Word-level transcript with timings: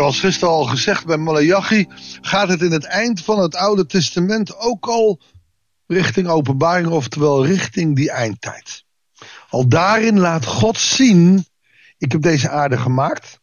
Zoals 0.00 0.20
gisteren 0.20 0.54
al 0.54 0.64
gezegd 0.64 1.06
bij 1.06 1.16
Malachi 1.16 1.86
gaat 2.20 2.48
het 2.48 2.62
in 2.62 2.70
het 2.70 2.84
eind 2.84 3.24
van 3.24 3.38
het 3.38 3.54
Oude 3.54 3.86
Testament 3.86 4.56
ook 4.56 4.86
al 4.86 5.20
richting 5.86 6.28
openbaring, 6.28 6.88
oftewel 6.88 7.46
richting 7.46 7.96
die 7.96 8.10
eindtijd. 8.10 8.84
Al 9.48 9.68
daarin 9.68 10.18
laat 10.18 10.44
God 10.46 10.78
zien, 10.78 11.46
ik 11.98 12.12
heb 12.12 12.22
deze 12.22 12.50
aarde 12.50 12.78
gemaakt. 12.78 13.40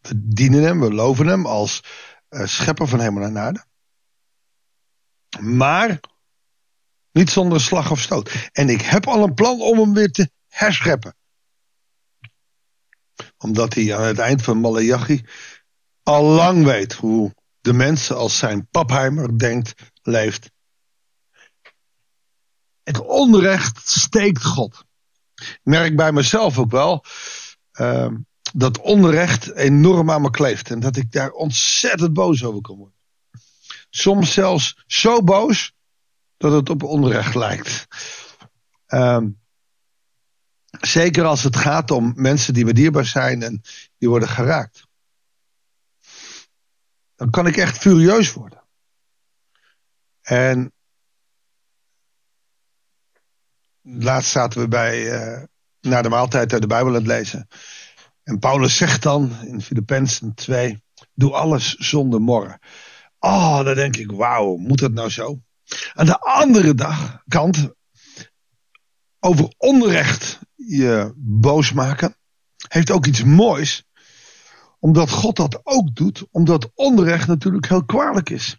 We 0.00 0.12
dienen 0.14 0.62
hem, 0.62 0.80
we 0.80 0.92
loven 0.92 1.26
hem 1.26 1.46
als 1.46 1.82
uh, 2.30 2.46
schepper 2.46 2.88
van 2.88 3.00
hemel 3.00 3.22
en 3.22 3.38
aarde. 3.38 3.64
Maar 5.40 6.00
niet 7.12 7.30
zonder 7.30 7.60
slag 7.60 7.90
of 7.90 8.00
stoot. 8.00 8.48
En 8.52 8.68
ik 8.68 8.80
heb 8.80 9.06
al 9.06 9.22
een 9.22 9.34
plan 9.34 9.60
om 9.60 9.78
hem 9.78 9.94
weer 9.94 10.10
te 10.10 10.30
herscheppen. 10.48 11.16
Omdat 13.38 13.74
hij 13.74 13.96
aan 13.96 14.04
het 14.04 14.18
eind 14.18 14.42
van 14.42 14.58
Malachi 14.58 15.24
al 16.02 16.24
lang 16.24 16.64
weet 16.64 16.92
hoe 16.92 17.34
de 17.60 17.72
mensen 17.72 18.16
als 18.16 18.38
zijn 18.38 18.68
papheimer 18.70 19.38
denkt, 19.38 19.74
leeft. 20.02 20.50
Het 22.82 23.00
onrecht 23.00 23.88
steekt 23.88 24.44
God. 24.44 24.84
Ik 25.34 25.60
merk 25.62 25.96
bij 25.96 26.12
mezelf 26.12 26.58
ook 26.58 26.70
wel 26.70 27.04
uh, 27.80 28.08
dat 28.52 28.78
onrecht 28.78 29.54
enorm 29.54 30.10
aan 30.10 30.22
me 30.22 30.30
kleeft. 30.30 30.70
En 30.70 30.80
dat 30.80 30.96
ik 30.96 31.12
daar 31.12 31.30
ontzettend 31.30 32.12
boos 32.12 32.44
over 32.44 32.60
kan 32.60 32.76
worden. 32.76 32.98
Soms 33.90 34.32
zelfs 34.32 34.82
zo 34.86 35.22
boos 35.22 35.72
dat 36.36 36.52
het 36.52 36.70
op 36.70 36.82
onrecht 36.82 37.34
lijkt. 37.34 37.86
Uh, 38.88 39.24
zeker 40.80 41.24
als 41.24 41.42
het 41.42 41.56
gaat 41.56 41.90
om 41.90 42.12
mensen 42.16 42.54
die 42.54 42.64
me 42.64 42.72
dierbaar 42.72 43.06
zijn 43.06 43.42
en 43.42 43.62
die 43.98 44.08
worden 44.08 44.28
geraakt 44.28 44.86
dan 47.22 47.30
kan 47.30 47.46
ik 47.46 47.56
echt 47.56 47.78
furieus 47.78 48.32
worden. 48.32 48.62
En 50.22 50.72
laatst 53.82 54.30
zaten 54.30 54.60
we 54.60 54.68
bij, 54.68 55.00
uh, 55.02 55.42
na 55.80 56.02
de 56.02 56.08
maaltijd 56.08 56.52
uit 56.52 56.60
de 56.60 56.66
Bijbel 56.66 56.88
aan 56.88 56.94
het 56.94 57.06
lezen. 57.06 57.48
En 58.22 58.38
Paulus 58.38 58.76
zegt 58.76 59.02
dan 59.02 59.42
in 59.44 59.60
Filippenzen 59.60 60.34
2, 60.34 60.82
doe 61.14 61.32
alles 61.32 61.74
zonder 61.74 62.20
morren. 62.20 62.58
Oh, 63.18 63.64
dan 63.64 63.74
denk 63.74 63.96
ik, 63.96 64.10
wauw, 64.10 64.56
moet 64.56 64.78
dat 64.78 64.92
nou 64.92 65.10
zo? 65.10 65.40
Aan 65.92 66.06
de 66.06 66.18
andere 66.20 66.74
dag, 66.74 67.22
kant, 67.28 67.74
over 69.20 69.54
onrecht 69.56 70.38
je 70.54 71.12
boos 71.16 71.72
maken, 71.72 72.16
heeft 72.68 72.90
ook 72.90 73.06
iets 73.06 73.24
moois 73.24 73.84
omdat 74.82 75.10
God 75.10 75.36
dat 75.36 75.60
ook 75.62 75.94
doet, 75.94 76.26
omdat 76.30 76.70
onrecht 76.74 77.26
natuurlijk 77.26 77.68
heel 77.68 77.84
kwalijk 77.84 78.30
is. 78.30 78.56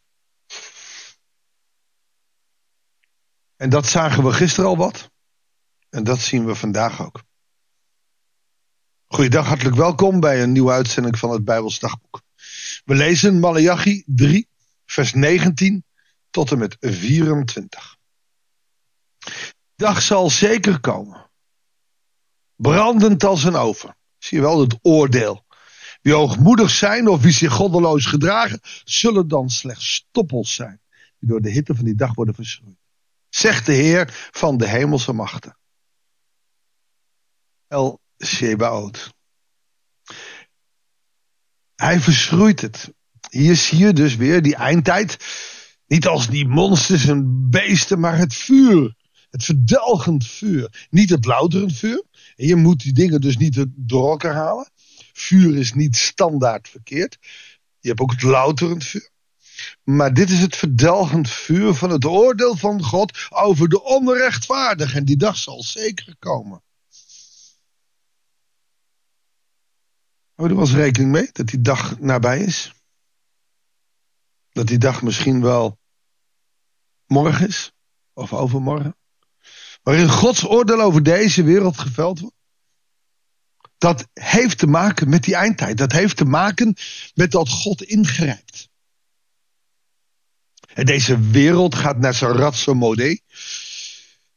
En 3.55 3.69
dat 3.69 3.85
zagen 3.85 4.23
we 4.23 4.31
gisteren 4.31 4.69
al 4.69 4.77
wat. 4.77 5.11
En 5.89 6.03
dat 6.03 6.19
zien 6.19 6.45
we 6.45 6.55
vandaag 6.55 7.01
ook. 7.01 7.23
Goeiedag, 9.07 9.47
hartelijk 9.47 9.75
welkom 9.75 10.19
bij 10.19 10.43
een 10.43 10.51
nieuwe 10.51 10.71
uitzending 10.71 11.19
van 11.19 11.29
het 11.29 11.45
Bijbels 11.45 11.79
Dagboek. 11.79 12.21
We 12.85 12.95
lezen 12.95 13.39
Malachi 13.39 14.03
3, 14.05 14.47
vers 14.85 15.13
19 15.13 15.85
tot 16.29 16.51
en 16.51 16.57
met 16.57 16.77
24. 16.79 17.97
Dag 19.75 20.01
zal 20.01 20.29
zeker 20.29 20.79
komen, 20.79 21.29
brandend 22.55 23.23
als 23.23 23.43
een 23.43 23.55
oven. 23.55 23.97
Zie 24.17 24.37
je 24.37 24.43
wel 24.43 24.59
het 24.59 24.77
oordeel 24.81 25.43
wie 26.03 26.13
hoogmoedig 26.13 26.69
zijn 26.69 27.07
of 27.07 27.21
wie 27.21 27.31
zich 27.31 27.51
goddeloos 27.51 28.05
gedragen, 28.05 28.59
zullen 28.83 29.27
dan 29.27 29.49
slechts 29.49 29.93
stoppels 29.93 30.55
zijn, 30.55 30.81
die 31.19 31.29
door 31.29 31.41
de 31.41 31.49
hitte 31.49 31.75
van 31.75 31.85
die 31.85 31.95
dag 31.95 32.13
worden 32.13 32.35
verschroeid. 32.35 32.77
Zegt 33.29 33.65
de 33.65 33.73
Heer 33.73 34.29
van 34.31 34.57
de 34.57 34.67
hemelse 34.67 35.13
machten. 35.13 35.57
El 37.67 38.01
Shebaot. 38.25 39.13
Hij 41.75 41.99
verschroeit 41.99 42.61
het. 42.61 42.93
Hier 43.29 43.55
zie 43.55 43.77
je 43.77 43.93
dus 43.93 44.15
weer 44.15 44.41
die 44.41 44.55
eindtijd. 44.55 45.17
Niet 45.87 46.07
als 46.07 46.27
die 46.27 46.47
monsters 46.47 47.07
en 47.07 47.49
beesten, 47.49 47.99
maar 47.99 48.17
het 48.17 48.33
vuur. 48.33 48.95
Het 49.29 49.43
verdelgend 49.43 50.27
vuur. 50.27 50.87
Niet 50.89 51.09
het 51.09 51.25
louterend 51.25 51.77
vuur. 51.77 52.03
En 52.35 52.47
je 52.47 52.55
moet 52.55 52.83
die 52.83 52.93
dingen 52.93 53.21
dus 53.21 53.37
niet 53.37 53.65
door 53.75 54.09
elkaar 54.09 54.33
halen. 54.33 54.71
Vuur 55.13 55.57
is 55.57 55.73
niet 55.73 55.95
standaard 55.95 56.69
verkeerd. 56.69 57.17
Je 57.79 57.87
hebt 57.87 57.99
ook 57.99 58.11
het 58.11 58.21
louterend 58.21 58.83
vuur. 58.83 59.11
Maar 59.83 60.13
dit 60.13 60.29
is 60.29 60.39
het 60.39 60.55
verdelgend 60.55 61.29
vuur 61.29 61.73
van 61.73 61.89
het 61.89 62.05
oordeel 62.05 62.55
van 62.55 62.83
God 62.83 63.27
over 63.29 63.69
de 63.69 63.83
onrechtvaardigen. 63.83 64.97
En 64.97 65.05
die 65.05 65.17
dag 65.17 65.37
zal 65.37 65.63
zeker 65.63 66.15
komen. 66.19 66.63
Hou 70.33 70.49
er 70.49 70.55
wel 70.55 70.65
eens 70.65 70.75
rekening 70.75 71.11
mee 71.11 71.29
dat 71.31 71.47
die 71.47 71.61
dag 71.61 71.99
nabij 71.99 72.39
is? 72.39 72.73
Dat 74.51 74.67
die 74.67 74.77
dag 74.77 75.01
misschien 75.01 75.41
wel 75.41 75.79
morgen 77.05 77.47
is, 77.47 77.71
of 78.13 78.33
overmorgen. 78.33 78.95
Waarin 79.83 80.09
Gods 80.09 80.45
oordeel 80.45 80.81
over 80.81 81.03
deze 81.03 81.43
wereld 81.43 81.77
geveld 81.77 82.19
wordt 82.19 82.35
dat 83.83 84.07
heeft 84.13 84.57
te 84.57 84.67
maken 84.67 85.09
met 85.09 85.23
die 85.23 85.35
eindtijd. 85.35 85.77
Dat 85.77 85.91
heeft 85.91 86.17
te 86.17 86.25
maken 86.25 86.75
met 87.13 87.31
dat 87.31 87.49
God 87.49 87.81
ingrijpt. 87.81 88.69
En 90.73 90.85
deze 90.85 91.19
wereld 91.19 91.75
gaat 91.75 91.97
naar 91.97 92.13
zijn 92.13 92.31
ratso 92.31 92.73
mode. 92.73 93.21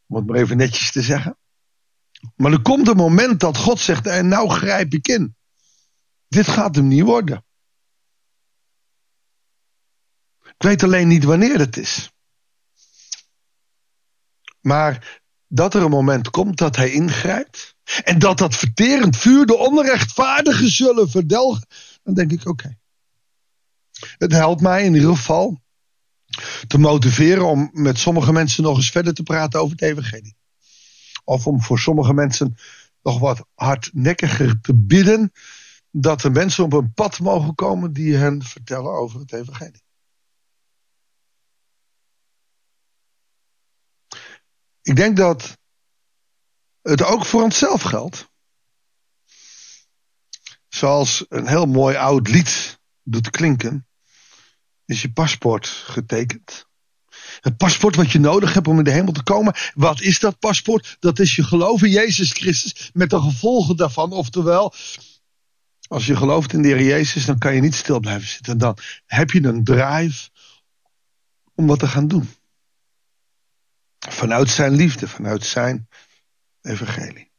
Om 0.07 0.17
het 0.17 0.27
maar 0.27 0.37
even 0.37 0.57
netjes 0.57 0.91
te 0.93 1.03
zeggen. 1.03 1.39
Maar 2.37 2.53
er 2.53 2.63
komt 2.63 2.89
een 2.89 2.97
moment 2.97 3.41
dat 3.41 3.57
God 3.57 3.81
zegt, 3.81 4.07
en 4.07 4.29
nou 4.29 4.49
grijp 4.49 4.93
ik 4.93 5.09
in. 5.09 5.37
Dit 6.29 6.49
gaat 6.49 6.75
hem 6.75 6.89
niet 6.89 7.03
worden. 7.03 7.45
Ik 10.43 10.63
weet 10.63 10.83
alleen 10.83 11.09
niet 11.09 11.25
wanneer 11.25 11.59
het 11.59 11.77
is. 11.77 12.11
Maar 14.61 15.23
dat 15.47 15.75
er 15.75 15.83
een 15.83 15.91
moment 15.91 16.31
komt 16.31 16.59
dat 16.59 16.77
hij 16.77 16.91
ingrijpt. 16.91 17.76
En 18.05 18.19
dat 18.19 18.39
dat 18.39 18.57
verterend 18.57 19.17
vuur 19.17 19.47
de 19.47 19.57
onrechtvaardigen 19.57 20.71
zullen 20.71 21.11
verdelgen. 21.11 21.67
Dan 22.03 22.15
denk 22.15 22.33
ik, 22.33 22.47
oké. 22.49 22.79
Het 24.19 24.33
helpt 24.33 24.61
mij 24.61 24.85
in 24.85 24.95
ieder 24.95 25.17
geval 25.17 25.61
te 26.67 26.79
motiveren 26.79 27.47
om 27.47 27.71
met 27.73 27.99
sommige 27.99 28.33
mensen 28.33 28.63
nog 28.63 28.77
eens 28.77 28.91
verder 28.91 29.15
te 29.15 29.23
praten 29.23 29.61
over 29.61 29.73
het 29.73 29.83
evangelie. 29.83 30.37
Of 31.25 31.47
om 31.47 31.63
voor 31.63 31.79
sommige 31.79 32.15
mensen 32.15 32.57
nog 33.03 33.19
wat 33.19 33.47
hardnekkiger 33.55 34.61
te 34.61 34.75
bidden 34.75 35.33
dat 35.91 36.23
er 36.23 36.33
mensen 36.33 36.65
op 36.65 36.73
een 36.73 36.93
pad 36.93 37.21
mogen 37.21 37.55
komen 37.55 37.93
die 37.93 38.17
hen 38.17 38.43
vertellen 38.43 38.93
over 38.93 39.21
het 39.21 39.33
evangelie. 39.33 39.83
Ik 44.83 44.97
denk 44.97 45.17
dat 45.17 45.59
het 46.87 47.03
ook 47.03 47.25
voor 47.25 47.43
onszelf 47.43 47.83
geldt. 47.83 48.29
Zoals 50.69 51.25
een 51.29 51.47
heel 51.47 51.67
mooi 51.67 51.97
oud 51.97 52.29
lied 52.29 52.79
doet 53.03 53.31
klinken, 53.31 53.87
is 54.85 55.03
je 55.03 55.13
paspoort 55.13 55.67
getekend. 55.67 56.67
Het 57.41 57.57
paspoort 57.57 57.97
wat 57.97 58.13
je 58.13 58.19
nodig 58.19 58.55
hebt 58.55 58.69
om 58.69 58.79
in 58.79 58.85
de 58.85 58.91
hemel 58.91 59.13
te 59.13 59.23
komen. 59.23 59.55
Wat 59.75 60.01
is 60.01 60.19
dat 60.19 60.39
paspoort? 60.39 60.97
Dat 61.01 61.19
is 61.19 61.37
je 61.37 61.45
geloof 61.45 61.83
in 61.83 61.91
Jezus 61.91 62.33
Christus 62.33 62.91
met 62.93 63.11
de 63.11 63.21
gevolgen 63.21 63.77
daarvan. 63.77 64.13
Oftewel, 64.13 64.75
als 65.89 66.07
je 66.07 66.17
gelooft 66.17 66.53
in 66.53 66.63
de 66.63 66.69
Heer 66.69 66.83
Jezus, 66.83 67.25
dan 67.25 67.39
kan 67.39 67.55
je 67.55 67.61
niet 67.61 67.75
stil 67.75 68.01
blijven 68.01 68.29
zitten. 68.29 68.59
Dan 68.59 68.79
heb 69.07 69.31
je 69.31 69.45
een 69.45 69.65
drive 69.65 70.29
om 71.55 71.67
wat 71.67 71.79
te 71.79 71.89
gaan 71.89 72.09
doen. 72.09 72.29
Vanuit 73.99 74.51
zijn 74.51 74.73
liefde, 74.73 75.09
vanuit 75.09 75.45
zijn 75.45 75.89
evangelie. 76.67 77.33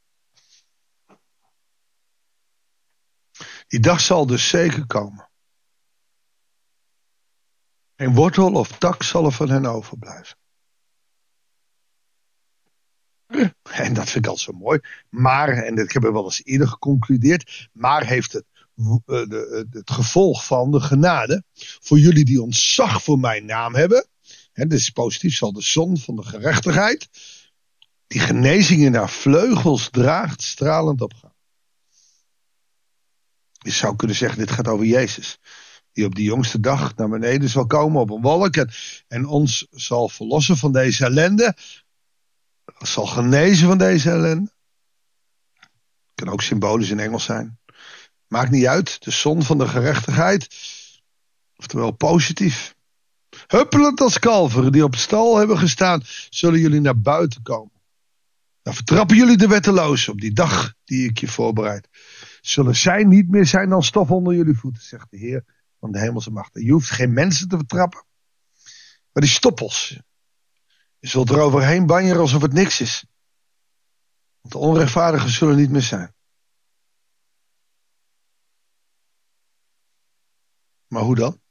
Die 3.67 3.79
dag 3.79 4.01
zal 4.01 4.25
dus 4.25 4.47
zeker 4.47 4.87
komen. 4.87 5.29
Geen 7.95 8.13
wortel 8.13 8.53
of 8.53 8.77
tak 8.77 9.03
zal 9.03 9.25
er 9.25 9.31
van 9.31 9.49
hen 9.49 9.65
overblijven. 9.65 10.37
En 13.71 13.93
dat 13.93 14.09
vind 14.09 14.25
ik 14.25 14.31
al 14.31 14.37
zo 14.37 14.51
mooi. 14.51 14.79
Maar, 15.09 15.49
en 15.49 15.77
ik 15.77 15.91
heb 15.91 16.03
er 16.03 16.13
wel 16.13 16.23
eens 16.23 16.43
eerder 16.43 16.67
geconcludeerd, 16.67 17.69
maar 17.73 18.05
heeft 18.05 18.33
het, 18.33 18.45
eh, 19.05 19.19
het 19.69 19.91
gevolg 19.91 20.45
van 20.45 20.71
de 20.71 20.79
genade 20.79 21.43
voor 21.53 21.99
jullie 21.99 22.25
die 22.25 22.41
ontzag 22.41 23.03
voor 23.03 23.19
mijn 23.19 23.45
naam 23.45 23.75
hebben. 23.75 24.07
En 24.53 24.67
dit 24.67 24.79
is 24.79 24.89
positief, 24.89 25.35
zal 25.35 25.53
de 25.53 25.61
zon 25.61 25.97
van 25.97 26.15
de 26.15 26.23
gerechtigheid 26.23 27.09
die 28.07 28.19
genezingen 28.19 28.91
naar 28.91 29.09
vleugels 29.09 29.89
draagt, 29.89 30.41
stralend 30.41 31.01
opgaan. 31.01 31.35
Je 33.51 33.71
zou 33.71 33.95
kunnen 33.95 34.15
zeggen, 34.15 34.39
dit 34.39 34.51
gaat 34.51 34.67
over 34.67 34.85
Jezus. 34.85 35.37
Die 35.91 36.05
op 36.05 36.15
die 36.15 36.25
jongste 36.25 36.59
dag 36.59 36.95
naar 36.95 37.09
beneden 37.09 37.49
zal 37.49 37.67
komen 37.67 38.01
op 38.01 38.09
een 38.09 38.21
wolk. 38.21 38.55
En, 38.55 38.69
en 39.07 39.25
ons 39.25 39.67
zal 39.71 40.09
verlossen 40.09 40.57
van 40.57 40.71
deze 40.71 41.05
ellende. 41.05 41.55
Zal 42.77 43.05
genezen 43.05 43.67
van 43.67 43.77
deze 43.77 44.09
ellende. 44.09 44.51
Kan 46.15 46.29
ook 46.29 46.41
symbolisch 46.41 46.89
in 46.89 46.99
Engels 46.99 47.23
zijn. 47.23 47.59
Maakt 48.27 48.51
niet 48.51 48.65
uit. 48.65 49.03
De 49.03 49.11
zon 49.11 49.43
van 49.43 49.57
de 49.57 49.67
gerechtigheid. 49.67 50.47
Oftewel 51.55 51.91
positief. 51.91 52.75
Huppelend 53.47 54.01
als 54.01 54.19
kalveren 54.19 54.71
die 54.71 54.83
op 54.83 54.95
stal 54.95 55.37
hebben 55.37 55.57
gestaan, 55.57 56.01
zullen 56.29 56.59
jullie 56.59 56.81
naar 56.81 56.99
buiten 56.99 57.41
komen. 57.41 57.76
Dan 58.67 58.75
vertrappen 58.75 59.15
jullie 59.15 59.37
de 59.37 59.47
wetteloos 59.47 60.09
op 60.09 60.21
die 60.21 60.33
dag 60.33 60.73
die 60.83 61.09
ik 61.09 61.17
je 61.17 61.27
voorbereid. 61.27 61.87
Zullen 62.41 62.75
zij 62.75 63.03
niet 63.03 63.29
meer 63.29 63.45
zijn 63.45 63.69
dan 63.69 63.83
stof 63.83 64.11
onder 64.11 64.35
jullie 64.35 64.57
voeten, 64.57 64.83
zegt 64.83 65.07
de 65.09 65.17
Heer 65.17 65.45
van 65.79 65.91
de 65.91 65.99
hemelse 65.99 66.31
machten. 66.31 66.65
Je 66.65 66.71
hoeft 66.71 66.89
geen 66.89 67.13
mensen 67.13 67.47
te 67.47 67.57
vertrappen, 67.57 68.05
maar 69.11 69.23
die 69.23 69.31
stoppels. 69.31 69.99
Je 70.99 71.07
zult 71.07 71.29
er 71.29 71.39
overheen 71.39 71.85
banjeren 71.85 72.21
alsof 72.21 72.41
het 72.41 72.53
niks 72.53 72.81
is. 72.81 73.05
Want 74.41 74.53
de 74.53 74.59
onrechtvaardigen 74.59 75.29
zullen 75.29 75.55
niet 75.55 75.71
meer 75.71 75.81
zijn. 75.81 76.15
Maar 80.87 81.01
hoe 81.01 81.15
dan? 81.15 81.41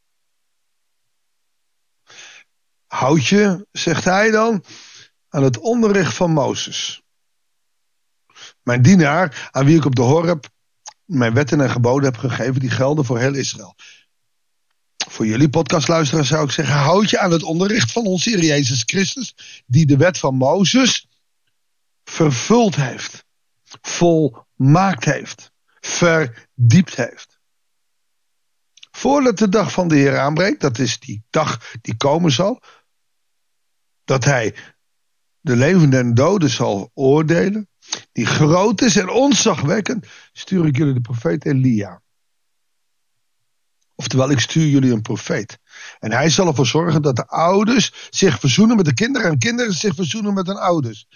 Houd 2.87 3.27
je, 3.27 3.67
zegt 3.73 4.05
hij 4.05 4.31
dan, 4.31 4.65
aan 5.29 5.43
het 5.43 5.59
onderricht 5.59 6.15
van 6.15 6.31
Mozes. 6.31 7.05
Mijn 8.67 8.83
dienaar, 8.83 9.49
aan 9.51 9.65
wie 9.65 9.77
ik 9.77 9.85
op 9.85 9.95
de 9.95 10.03
Horeb 10.03 10.49
mijn 11.05 11.35
wetten 11.35 11.61
en 11.61 11.71
geboden 11.71 12.05
heb 12.05 12.17
gegeven, 12.17 12.61
die 12.61 12.71
gelden 12.71 13.05
voor 13.05 13.19
heel 13.19 13.35
Israël. 13.35 13.75
Voor 15.09 15.27
jullie 15.27 15.49
podcastluisteraars 15.49 16.29
zou 16.29 16.45
ik 16.45 16.51
zeggen, 16.51 16.75
houd 16.75 17.11
je 17.11 17.19
aan 17.19 17.31
het 17.31 17.43
onderricht 17.43 17.93
van 17.93 18.07
onze 18.07 18.31
Heer 18.31 18.45
Jezus 18.45 18.83
Christus, 18.87 19.35
die 19.67 19.87
de 19.87 19.97
wet 19.97 20.19
van 20.19 20.35
Mozes 20.35 21.09
vervuld 22.05 22.77
heeft, 22.77 23.25
volmaakt 23.81 25.05
heeft, 25.05 25.53
verdiept 25.81 26.97
heeft. 26.97 27.39
Voordat 28.91 29.39
de 29.39 29.49
dag 29.49 29.73
van 29.73 29.89
de 29.89 29.97
Heer 29.97 30.19
aanbreekt, 30.19 30.61
dat 30.61 30.79
is 30.79 30.99
die 30.99 31.25
dag 31.31 31.73
die 31.81 31.97
komen 31.97 32.33
zal, 32.33 32.63
dat 34.05 34.25
hij 34.25 34.55
de 35.41 35.57
levenden 35.57 36.01
en 36.01 36.15
doden 36.15 36.51
zal 36.51 36.91
oordelen, 36.95 37.69
die 38.13 38.27
groot 38.27 38.81
is 38.81 38.97
en 38.97 39.09
onzagwekkend, 39.09 40.07
stuur 40.33 40.67
ik 40.67 40.77
jullie 40.77 40.95
de 40.95 41.01
profeet 41.01 41.45
Elia. 41.45 42.03
Oftewel, 43.95 44.31
ik 44.31 44.41
stuur 44.41 44.67
jullie 44.67 44.93
een 44.93 45.03
profeet. 45.03 45.59
En 45.99 46.13
hij 46.13 46.31
zal 46.31 46.47
ervoor 46.47 46.67
zorgen 46.67 47.03
dat 47.03 47.17
de 47.17 47.27
ouders 47.27 48.09
zich 48.11 48.41
verzoenen 48.41 48.77
met 48.77 48.85
de 48.85 48.95
kinderen 48.95 49.31
en 49.31 49.39
kinderen 49.39 49.73
zich 49.73 49.95
verzoenen 49.95 50.35
met 50.35 50.47
hun 50.47 50.57
ouders. 50.57 51.07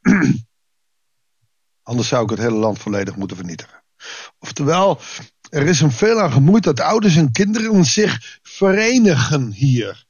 Anders 1.82 2.08
zou 2.08 2.24
ik 2.24 2.30
het 2.30 2.38
hele 2.38 2.56
land 2.56 2.78
volledig 2.78 3.16
moeten 3.16 3.36
vernietigen. 3.36 3.82
Oftewel, 4.38 5.00
er 5.50 5.66
is 5.66 5.80
een 5.80 5.92
veel 5.92 6.20
aan 6.20 6.32
gemoeid 6.32 6.64
dat 6.64 6.80
ouders 6.80 7.16
en 7.16 7.32
kinderen 7.32 7.84
zich 7.84 8.38
verenigen 8.42 9.52
hier. 9.52 10.05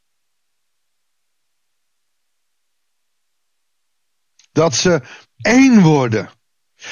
Dat 4.57 4.75
ze 4.75 5.01
één 5.37 5.83
worden. 5.83 6.31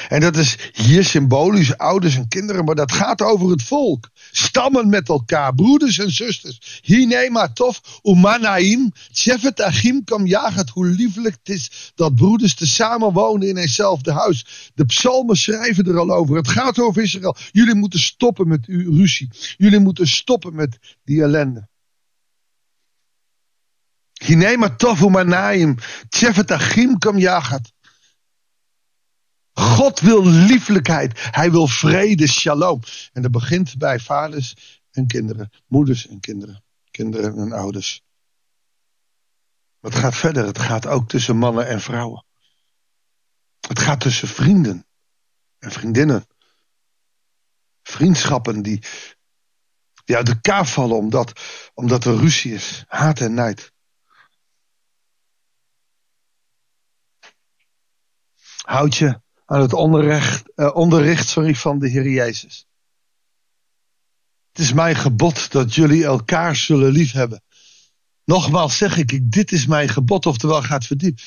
En 0.09 0.19
dat 0.19 0.37
is 0.37 0.57
hier 0.73 1.03
symbolisch 1.03 1.77
ouders 1.77 2.15
en 2.15 2.27
kinderen, 2.27 2.65
maar 2.65 2.75
dat 2.75 2.91
gaat 2.91 3.21
over 3.21 3.49
het 3.49 3.63
volk. 3.63 4.09
Stammen 4.31 4.89
met 4.89 5.09
elkaar, 5.09 5.55
broeders 5.55 5.99
en 5.99 6.11
zusters. 6.11 6.79
Hinema 6.83 7.53
tof, 7.53 7.81
umanaim, 8.03 8.91
tjefet 9.11 9.61
achim 9.61 10.03
kam 10.03 10.25
jagat. 10.25 10.69
Hoe 10.69 10.85
lieflijk 10.85 11.35
het 11.43 11.55
is 11.55 11.91
dat 11.95 12.15
broeders 12.15 12.55
te 12.55 12.67
samen 12.67 13.13
wonen 13.13 13.47
in 13.47 13.57
eenzelfde 13.57 14.11
huis. 14.11 14.71
De 14.75 14.85
psalmen 14.85 15.37
schrijven 15.37 15.85
er 15.85 15.99
al 15.99 16.11
over. 16.11 16.35
Het 16.35 16.47
gaat 16.47 16.79
over 16.79 17.01
Israël. 17.01 17.35
Jullie 17.51 17.75
moeten 17.75 17.99
stoppen 17.99 18.47
met 18.47 18.65
uw 18.65 18.95
ruzie. 18.95 19.29
Jullie 19.57 19.79
moeten 19.79 20.07
stoppen 20.07 20.55
met 20.55 20.77
die 21.03 21.21
ellende. 21.21 21.67
Hinema 24.25 24.75
tof, 24.75 25.01
umanaim, 25.01 25.77
tjefet 26.09 26.51
achim 26.51 26.97
kam 26.97 27.17
jagat. 27.17 27.73
God 29.53 29.99
wil 29.99 30.25
lieflijkheid. 30.25 31.27
Hij 31.31 31.51
wil 31.51 31.67
vrede, 31.67 32.27
shalom. 32.27 32.79
En 33.13 33.21
dat 33.21 33.31
begint 33.31 33.77
bij 33.77 33.99
vaders 33.99 34.81
en 34.91 35.07
kinderen, 35.07 35.49
moeders 35.67 36.07
en 36.07 36.19
kinderen, 36.19 36.63
kinderen 36.91 37.37
en 37.37 37.51
ouders. 37.51 38.03
Maar 39.79 39.91
het 39.91 39.99
gaat 39.99 40.15
verder. 40.15 40.45
Het 40.45 40.59
gaat 40.59 40.87
ook 40.87 41.09
tussen 41.09 41.37
mannen 41.37 41.67
en 41.67 41.81
vrouwen. 41.81 42.25
Het 43.67 43.79
gaat 43.79 43.99
tussen 43.99 44.27
vrienden 44.27 44.85
en 45.59 45.71
vriendinnen. 45.71 46.25
Vriendschappen 47.83 48.61
die, 48.61 48.83
die 50.05 50.15
uit 50.15 50.29
elkaar 50.29 50.65
vallen 50.65 50.97
omdat, 50.97 51.41
omdat 51.73 52.05
er 52.05 52.17
ruzie 52.17 52.53
is, 52.53 52.83
haat 52.87 53.19
en 53.19 53.33
nijd. 53.33 53.73
Houd 58.65 58.95
je 58.95 59.21
aan 59.45 59.61
het 59.61 59.73
onderricht, 59.73 60.51
uh, 60.55 60.75
onderricht 60.75 61.27
sorry, 61.27 61.55
van 61.55 61.79
de 61.79 61.89
Heer 61.89 62.09
Jezus. 62.09 62.67
Het 64.51 64.59
is 64.59 64.73
mijn 64.73 64.95
gebod 64.95 65.51
dat 65.51 65.75
jullie 65.75 66.05
elkaar 66.05 66.55
zullen 66.55 66.91
liefhebben. 66.91 67.43
Nogmaals 68.23 68.77
zeg 68.77 68.97
ik, 68.97 69.31
dit 69.31 69.51
is 69.51 69.65
mijn 69.65 69.89
gebod, 69.89 70.25
oftewel 70.25 70.61
gaat 70.61 70.85
verdiep. 70.85 71.19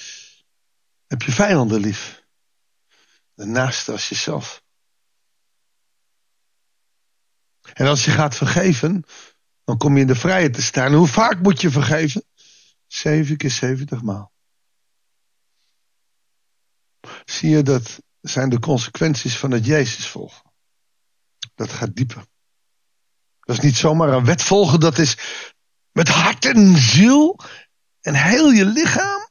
Heb 1.06 1.22
je 1.22 1.32
vijanden 1.32 1.80
lief. 1.80 2.24
Daarnaast 3.34 3.88
als 3.88 4.08
jezelf. 4.08 4.62
En 7.72 7.86
als 7.86 8.04
je 8.04 8.10
gaat 8.10 8.36
vergeven, 8.36 9.04
dan 9.64 9.76
kom 9.76 9.94
je 9.94 10.00
in 10.00 10.06
de 10.06 10.14
vrijheid 10.14 10.54
te 10.54 10.62
staan. 10.62 10.92
hoe 10.92 11.06
vaak 11.06 11.42
moet 11.42 11.60
je 11.60 11.70
vergeven? 11.70 12.24
Zeven 12.86 13.36
keer 13.36 13.50
zeventig 13.50 14.02
maal. 14.02 14.32
Zie 17.28 17.50
je 17.50 17.62
dat 17.62 17.98
zijn 18.20 18.48
de 18.48 18.58
consequenties 18.58 19.36
van 19.38 19.50
het 19.50 19.64
Jezus 19.66 20.06
volgen. 20.06 20.52
Dat 21.54 21.72
gaat 21.72 21.94
dieper. 21.94 22.26
Dat 23.40 23.56
is 23.56 23.62
niet 23.62 23.76
zomaar 23.76 24.08
een 24.08 24.24
wet 24.24 24.42
volgen, 24.42 24.80
dat 24.80 24.98
is 24.98 25.18
met 25.92 26.08
hart 26.08 26.44
en 26.44 26.76
ziel 26.76 27.40
en 28.00 28.14
heel 28.14 28.50
je 28.50 28.64
lichaam, 28.64 29.28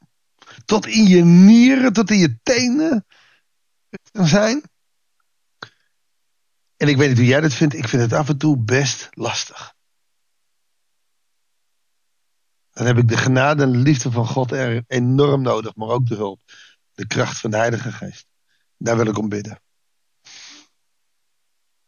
tot 0.66 0.88
in 0.88 1.08
je 1.08 1.24
nieren, 1.24 1.94
tot 1.94 2.12
in 2.12 2.18
je 2.18 2.40
tenen 2.44 3.06
zijn. 4.12 4.64
En 6.78 6.88
ik 6.88 6.98
weet 6.98 7.10
niet 7.10 7.18
hoe 7.18 7.28
jij 7.28 7.42
dat 7.42 7.54
vindt, 7.54 7.74
ik 7.74 7.88
vind 7.88 8.02
het 8.02 8.14
af 8.14 8.30
en 8.30 8.38
toe 8.38 8.58
best 8.58 9.10
lastig. 9.12 9.76
Dan 12.72 12.86
heb 12.86 12.98
ik 12.98 13.08
de 13.08 13.18
genade 13.18 13.64
en 13.64 13.72
de 13.72 13.78
liefde 13.78 14.12
van 14.12 14.28
God 14.28 14.52
enorm 14.88 15.42
nodig, 15.42 15.76
maar 15.76 15.90
ook 15.90 16.08
de 16.08 16.16
hulp, 16.16 16.40
de 16.98 17.08
kracht 17.08 17.40
van 17.40 17.52
de 17.52 17.58
Heilige 17.58 17.92
Geest. 17.92 18.28
Daar 18.78 18.98
wil 18.98 19.06
ik 19.06 19.18
om 19.18 19.30
bidden. 19.30 19.62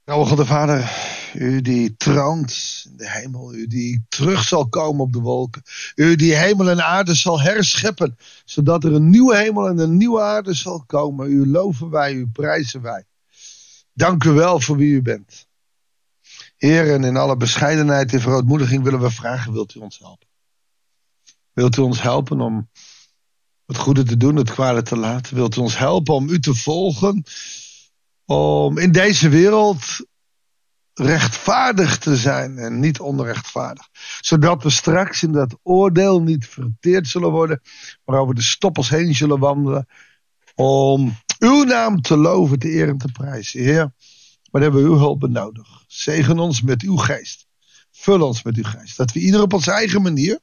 Nou, 0.06 0.26
God 0.26 0.38
de 0.38 0.46
Vader, 0.46 0.92
u 1.34 1.62
die 1.62 1.96
troont 1.98 2.84
in 2.90 2.98
de 2.98 3.10
hemel, 3.10 3.54
u 3.54 3.68
die 3.68 4.06
terug 4.10 4.44
zal 4.44 4.70
komen 4.70 5.02
op 5.02 5.14
de 5.14 5.20
wolken, 5.20 5.62
u 5.96 6.16
die 6.16 6.36
hemel 6.36 6.70
en 6.70 6.86
aarde 6.86 7.16
zal 7.16 7.42
herscheppen, 7.42 8.18
zodat 8.46 8.84
er 8.84 8.94
een 8.94 9.10
nieuwe 9.10 9.38
hemel 9.38 9.68
en 9.68 9.78
een 9.78 9.98
nieuwe 9.98 10.22
aarde 10.22 10.54
zal 10.54 10.84
komen. 10.86 11.32
U 11.32 11.48
loven 11.48 11.90
wij, 11.90 12.14
u 12.14 12.28
prijzen 12.28 12.82
wij. 12.82 13.06
Dank 13.94 14.24
u 14.24 14.30
wel 14.30 14.60
voor 14.60 14.78
wie 14.78 14.94
u 14.94 15.02
bent. 15.02 15.48
Heer, 16.58 16.94
en 16.94 17.04
in 17.04 17.18
alle 17.18 17.38
bescheidenheid 17.38 18.14
en 18.14 18.22
verootmoediging 18.22 18.84
willen 18.84 19.02
we 19.02 19.12
vragen, 19.12 19.54
wilt 19.54 19.76
u 19.76 19.80
ons 19.80 20.00
helpen? 20.00 20.28
Wilt 21.54 21.78
u 21.78 21.82
ons 21.82 22.02
helpen 22.02 22.42
om 22.42 22.70
het 23.70 23.78
goede 23.78 24.04
te 24.04 24.18
doen, 24.18 24.36
het 24.36 24.52
kwade 24.52 24.82
te 24.82 24.98
laten. 24.98 25.36
Wilt 25.36 25.56
u 25.56 25.60
ons 25.60 25.78
helpen 25.78 26.14
om 26.14 26.30
u 26.30 26.40
te 26.40 26.56
volgen? 26.56 27.24
Om 28.26 28.78
in 28.78 28.92
deze 28.92 29.30
wereld 29.30 30.08
rechtvaardig 30.94 31.98
te 31.98 32.18
zijn 32.18 32.58
en 32.58 32.80
niet 32.80 33.00
onrechtvaardig. 33.00 33.88
Zodat 34.20 34.64
we 34.64 34.70
straks 34.70 35.24
in 35.24 35.32
dat 35.32 35.58
oordeel 35.64 36.22
niet 36.22 36.48
verteerd 36.48 37.08
zullen 37.08 37.32
worden, 37.32 37.62
maar 38.06 38.20
over 38.20 38.36
de 38.36 38.42
stoppels 38.42 38.90
heen 38.90 39.16
zullen 39.16 39.40
wandelen. 39.40 39.88
Om 40.56 41.16
uw 41.40 41.64
naam 41.64 42.02
te 42.02 42.18
loven, 42.18 42.60
te 42.60 42.70
eren, 42.70 42.98
te 42.98 43.12
prijzen. 43.12 43.62
Heer, 43.62 43.94
maar 44.52 44.62
hebben 44.62 44.84
we 44.84 44.90
uw 44.90 44.98
hulp 44.98 45.28
nodig. 45.28 45.84
Zegen 45.88 46.40
ons 46.40 46.62
met 46.62 46.82
uw 46.82 46.96
geest. 46.96 47.48
Vul 47.92 48.22
ons 48.22 48.44
met 48.44 48.56
uw 48.56 48.64
geest. 48.64 48.98
Dat 48.98 49.12
we 49.12 49.20
ieder 49.20 49.42
op 49.42 49.54
onze 49.54 49.72
eigen 49.72 50.02
manier 50.02 50.40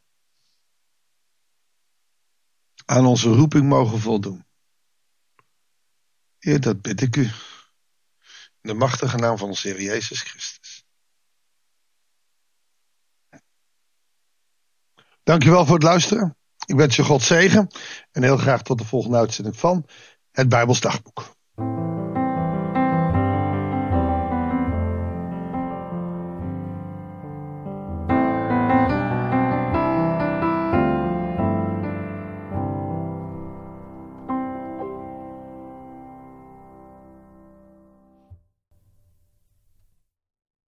aan 2.86 3.06
onze 3.06 3.28
roeping 3.28 3.68
mogen 3.68 4.00
voldoen. 4.00 4.46
Heer, 6.38 6.60
dat 6.60 6.82
bid 6.82 7.00
ik 7.00 7.16
u. 7.16 7.30
de 8.60 8.74
machtige 8.74 9.16
naam 9.16 9.38
van 9.38 9.48
onze 9.48 9.68
Heer 9.68 9.82
Jezus 9.82 10.20
Christus. 10.20 10.84
Dankjewel 15.22 15.64
voor 15.64 15.74
het 15.74 15.82
luisteren. 15.82 16.36
Ik 16.66 16.76
wens 16.76 16.96
je 16.96 17.04
God 17.04 17.22
zegen 17.22 17.68
en 18.10 18.22
heel 18.22 18.36
graag 18.36 18.62
tot 18.62 18.78
de 18.78 18.84
volgende 18.84 19.16
uitzending 19.16 19.56
van 19.56 19.86
het 20.30 20.48
Bijbels 20.48 20.80
Dagboek. 20.80 21.35